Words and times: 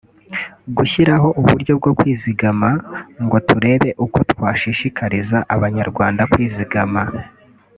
gushyiraho 0.77 1.27
uburyo 1.39 1.71
bwo 1.79 1.91
kwizigama 1.99 2.69
ngo 3.23 3.37
turebe 3.47 3.89
uko 4.05 4.17
twashishikariza 4.31 5.37
Abanyarwanda 5.55 6.21
kwizigama 6.31 7.01